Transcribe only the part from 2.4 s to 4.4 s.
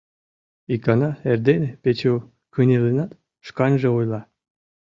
кынелынат, шканже ойла: